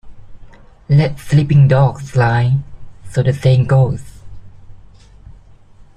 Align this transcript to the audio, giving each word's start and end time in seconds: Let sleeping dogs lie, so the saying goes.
Let 0.89 1.19
sleeping 1.19 1.67
dogs 1.67 2.15
lie, 2.15 2.57
so 3.11 3.21
the 3.21 3.31
saying 3.33 3.65
goes. 3.65 4.23